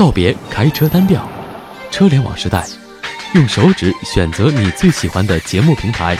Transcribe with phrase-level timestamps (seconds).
[0.00, 1.28] 告别开车单调，
[1.90, 2.64] 车联网时代，
[3.34, 6.16] 用手指选择你最喜欢的节目平台。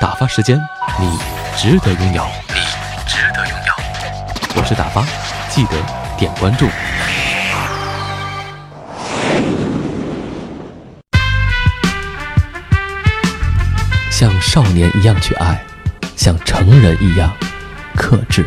[0.00, 0.56] 打发时间，
[1.00, 1.18] 你
[1.56, 2.60] 值得拥有，你
[3.08, 4.54] 值得拥有。
[4.54, 5.04] 我是打发，
[5.48, 5.72] 记得
[6.16, 6.68] 点关注。
[14.12, 15.60] 像少年一样去爱，
[16.14, 17.36] 像成人一样
[17.96, 18.46] 克制。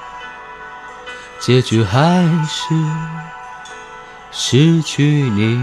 [1.41, 2.75] 结局还是
[4.31, 5.59] 失去你。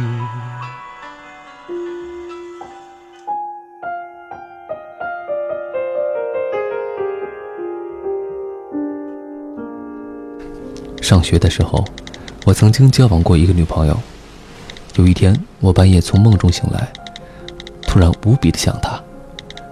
[11.00, 11.84] 上学的时候，
[12.44, 13.96] 我曾经交往过一个女朋友。
[14.96, 16.92] 有一天，我半夜从梦中醒来，
[17.82, 19.00] 突然无比的想她。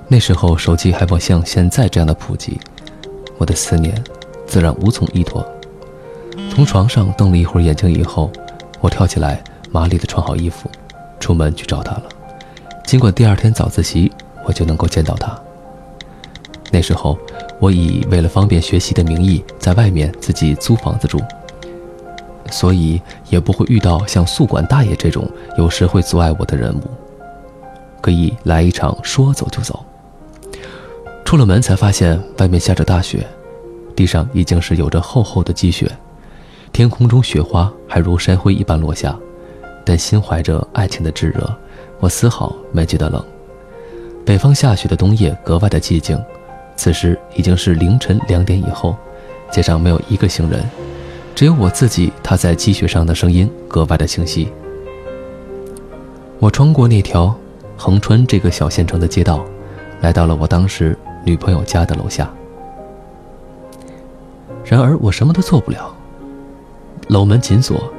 [0.07, 2.61] 那时候手机还不像现在这样的普及，
[3.39, 4.01] 我的思念
[4.47, 5.45] 自然无从依托。
[6.51, 8.31] 从床上瞪了一会儿眼睛以后，
[8.81, 10.71] 我跳起来，麻利地穿好衣服，
[11.21, 12.05] 出门去找他了。
[12.85, 14.11] 尽管第二天早自习
[14.45, 15.37] 我就能够见到他。
[16.71, 17.19] 那时候，
[17.59, 21.21] 我以为了方便学习的名义在外面自己租房子住，
[22.51, 26.83] 所以也不会遇到像宿管大爷这种有时会阻碍我的人物，
[28.01, 29.85] 可以来一场说走就走。
[31.25, 33.27] 出了门才发现外面下着大雪，
[33.95, 35.91] 地上已经是有着厚厚的积雪。
[36.77, 39.19] 天空中雪花还如山灰一般落下，
[39.83, 41.57] 但心怀着爱情的炙热，
[42.01, 43.25] 我丝毫没觉得冷。
[44.27, 46.23] 北方下雪的冬夜格外的寂静，
[46.77, 48.95] 此时已经是凌晨两点以后，
[49.51, 50.69] 街上没有一个行人，
[51.35, 54.53] 只有我自己踏在积雪上的声音格外的清晰。
[56.39, 57.35] 我穿过那条
[57.75, 59.43] 横穿这个小县城的街道，
[60.03, 60.95] 来到了我当时
[61.25, 62.31] 女朋友家的楼下。
[64.63, 65.96] 然而我什么都做不了。
[67.09, 67.93] 楼门紧锁。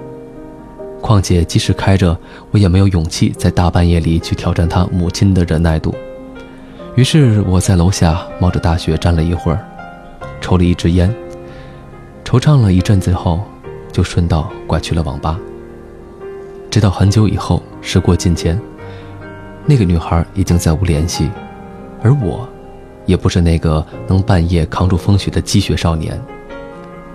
[1.01, 2.17] 况且即使开着，
[2.51, 5.93] 我也没有勇气在大半夜里去挑战他母亲的忍耐度。
[6.95, 9.59] 于是我在楼下冒着大雪站了一会儿，
[10.41, 11.13] 抽了一支烟，
[12.25, 13.41] 惆怅了一阵子后，
[13.91, 15.39] 就顺道拐去了网吧。
[16.71, 18.59] 直到很久以后，时过境迁，
[19.65, 21.29] 那个女孩已经再无联系，
[22.01, 22.49] 而我，
[23.05, 26.19] 也不是那个能半夜扛住风雪的积雪少年。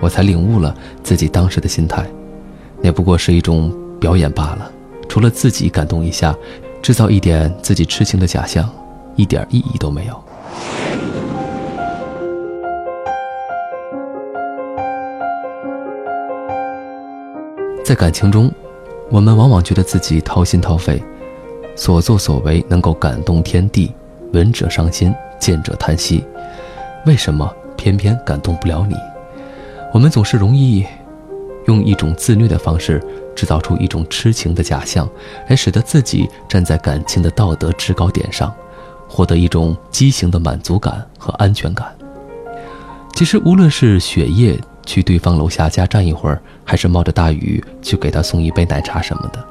[0.03, 2.05] 我才领悟了自己当时的心态，
[2.81, 4.69] 那不过是一种表演罢了。
[5.09, 6.35] 除了自己感动一下，
[6.83, 8.69] 制造一点自己痴情的假象，
[9.15, 10.21] 一点意义都没有。
[17.85, 18.51] 在感情中，
[19.09, 21.01] 我们往往觉得自己掏心掏肺，
[21.77, 23.95] 所作所为能够感动天地，
[24.33, 26.25] 闻者伤心，见者叹息。
[27.07, 28.97] 为什么偏偏感动不了你？
[29.93, 30.87] 我们总是容易
[31.67, 33.01] 用一种自虐的方式，
[33.37, 35.09] 制造出一种痴情的假象，
[35.49, 38.53] 来使得自己站在感情的道德制高点上，
[39.07, 41.95] 获得一种畸形的满足感和安全感。
[43.15, 49.45] 其实，无论是雪夜去对方楼下家站一会儿，还是冒着大雨去给他送一杯奶茶什么的，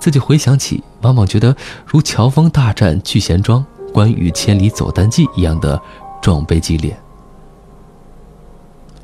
[0.00, 1.54] 自己回想起，往往觉得
[1.86, 3.64] 如乔峰大战聚贤庄、
[3.94, 5.80] 关羽千里走单骑一样的
[6.20, 6.98] 壮悲激烈。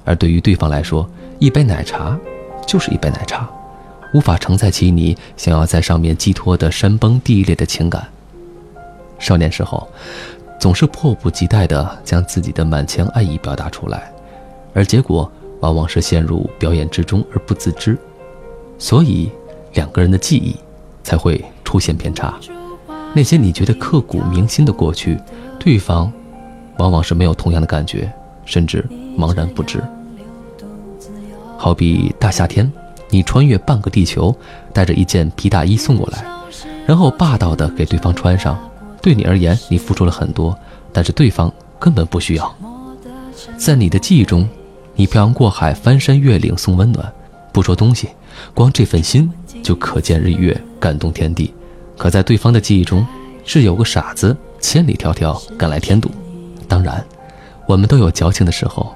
[0.04, 1.08] 而对于对方来说，
[1.38, 2.18] 一杯奶茶
[2.66, 3.48] 就是一杯奶茶，
[4.12, 8.06] 无法承载起你想要在上面寄托的山崩地裂的情感。
[9.18, 9.88] 少年时候，
[10.60, 14.12] 总是迫不及待地将自己的满腔爱意表达出来，
[14.74, 15.30] 而结果
[15.60, 17.96] 往往是陷入表演之中而不自知，
[18.78, 19.30] 所以
[19.72, 20.54] 两个人的记忆
[21.02, 22.34] 才会出现偏差。
[23.14, 25.18] 那些你觉得刻骨铭心的过去，
[25.58, 26.12] 对方
[26.78, 28.12] 往往是没有同样的感觉。
[28.46, 28.84] 甚至
[29.16, 29.82] 茫然不知。
[31.56, 32.70] 好比大夏天，
[33.10, 34.34] 你穿越半个地球，
[34.72, 36.24] 带着一件皮大衣送过来，
[36.86, 38.58] 然后霸道的给对方穿上。
[39.00, 40.56] 对你而言，你付出了很多，
[40.92, 42.54] 但是对方根本不需要。
[43.56, 44.48] 在你的记忆中，
[44.94, 47.12] 你漂洋过海、翻山越岭送温暖，
[47.52, 48.08] 不说东西，
[48.54, 49.30] 光这份心
[49.62, 51.52] 就可见日月，感动天地。
[51.96, 53.06] 可在对方的记忆中，
[53.44, 56.10] 是有个傻子千里迢迢赶来添堵。
[56.66, 57.04] 当然，
[57.66, 58.94] 我们都有矫情的时候，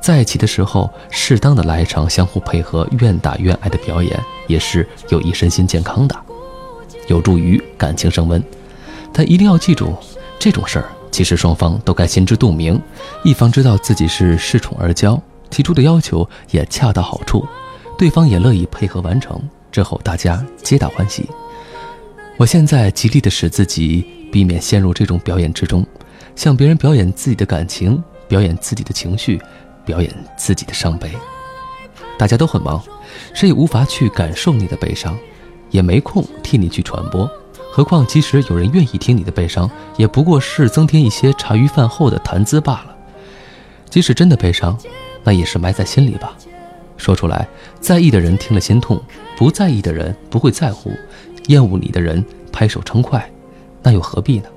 [0.00, 6.16] 在一起的时候，适当的来一场相互配合、愿打愿挨的表演，也是有益身心健康的，
[7.08, 8.42] 有助于感情升温。
[9.12, 9.96] 但一定要记住，
[10.38, 12.80] 这种事儿其实双方都该心知肚明，
[13.24, 15.18] 一方知道自己是恃宠而骄，
[15.50, 17.44] 提出的要求也恰到好处，
[17.98, 19.40] 对方也乐意配合完成，
[19.72, 21.28] 之后大家皆大欢喜。
[22.36, 25.84] 我现在极力的使自己避免陷入这种表演之中，
[26.36, 29.40] 向别人表演自己的感情，表演自己的情绪，
[29.86, 31.10] 表演自己的伤悲。
[32.18, 32.82] 大家都很忙，
[33.32, 35.16] 谁也无法去感受你的悲伤，
[35.70, 37.30] 也没空替你去传播。
[37.72, 42.96] 何况，即使有人愿意听你的悲伤，也不过是增添一些茶余饭后的谈资罢了。
[43.88, 44.76] 即使真的悲伤，
[45.22, 46.36] 那也是埋在心里吧。
[46.96, 47.46] 说出来，
[47.80, 49.00] 在意的人听了心痛，
[49.36, 50.90] 不在意的人不会在乎。
[51.48, 53.30] 厌恶你的人拍手称快，
[53.82, 54.48] 那又何必呢？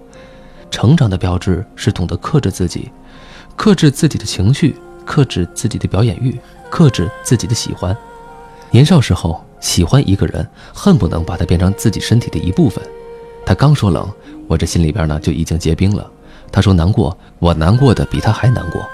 [0.71, 2.89] 成长的标志是懂得克制自己，
[3.57, 4.75] 克制自己的情绪，
[5.09, 6.39] 克制自己的表演欲，
[6.69, 7.97] 克制自己的喜欢。
[8.69, 12.83] 年少时候喜欢一个人，恨不能把他变成自己身体的一部分。
[13.43, 14.07] 他刚说冷，
[14.47, 16.07] 我这心里边呢就已经结冰了。
[16.51, 18.87] 他说难过，我难过的比他还难过，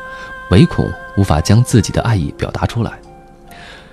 [0.52, 2.94] 唯恐无法将自己的爱意表达出来。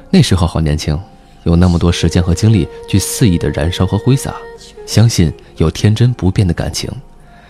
[0.09, 0.97] 那时候好年轻。
[1.43, 4.37] 有那么多时间和精力去肆意的燃烧和挥洒，
[4.87, 6.89] 相信有天真不变的感情，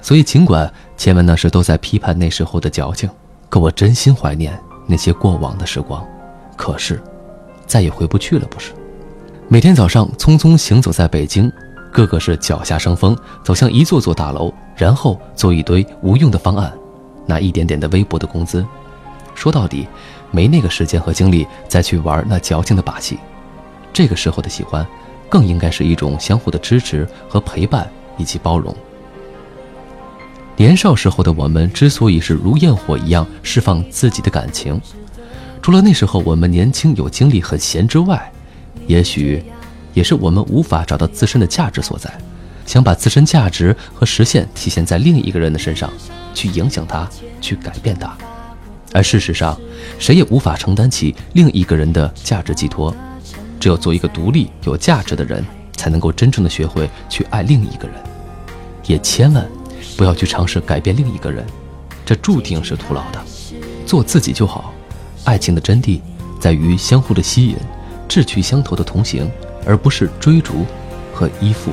[0.01, 3.11] 所以尽管前文那时都在批判那时候的矫情，
[3.53, 6.03] 可我真心怀念那些过往的时光。
[6.57, 6.99] 可是，
[7.67, 8.73] 再也回不去了，不是？
[9.47, 11.53] 每天早上匆匆行走在北京，
[11.93, 13.15] 个个是脚下生风，
[13.45, 16.73] 走向一座座大楼，然后做一堆无用的方案，
[17.27, 18.67] 拿一点点的微薄的工资。
[19.35, 19.87] 说到底，
[20.31, 23.19] 没那个时间和精力再去玩那矫情的把戏。
[23.93, 24.87] 这个时候的喜欢，
[25.29, 28.75] 更应该是一种相互的支持和陪伴以及包容。
[30.63, 34.81] 年少时候的我们之所以是如焰火一样释放自己的感情，
[35.61, 38.31] 除了那时候我们年轻有精力很闲之外，
[38.87, 39.43] 也许
[39.93, 42.09] 也是我们无法找到自身的价值所在，
[42.65, 45.93] 想把自身价值和实现体现在另一个人的身上，
[46.33, 47.11] 去影响他，
[47.41, 48.17] 去改变他。
[48.93, 49.59] 而事实上，
[49.99, 52.95] 谁也无法承担起另一个人的价值寄托。
[53.59, 57.97] 只有做一个独立有价值的人，才能够真正的学会去爱另一个人，
[58.87, 59.45] 也千万
[59.97, 61.45] 不要去尝试改变另一个人，
[62.05, 63.21] 这注定是徒劳的。
[63.87, 64.73] 做自己就好。
[65.25, 66.01] 爱情的真谛
[66.41, 67.57] 在于相互的吸引，
[68.09, 69.31] 志趣相投的同行，
[69.65, 70.67] 而不是追逐
[71.15, 71.71] 和依附。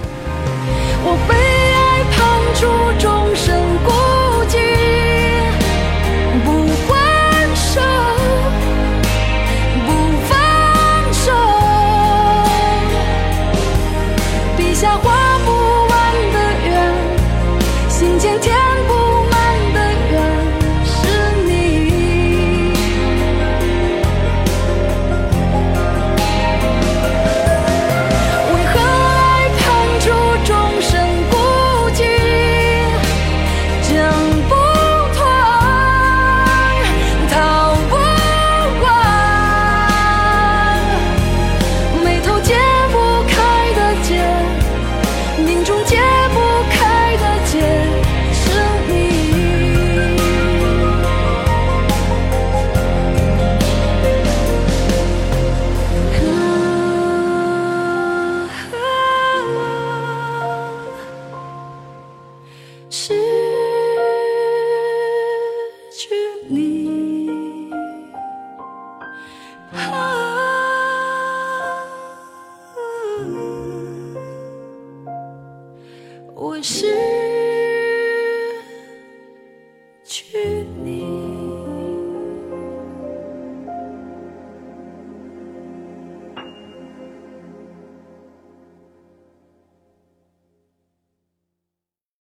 [76.40, 77.29] 我是